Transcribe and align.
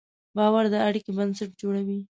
باور 0.37 0.65
د 0.73 0.75
اړیکې 0.87 1.11
بنسټ 1.17 1.49
جوړوي. 1.61 1.99